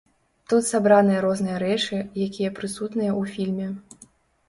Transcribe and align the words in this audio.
Тут 0.53 0.63
сабраныя 0.69 1.19
розныя 1.27 1.61
рэчы, 1.65 2.01
якія 2.29 2.57
прысутныя 2.59 3.11
ў 3.15 3.39
фільме. 3.39 3.73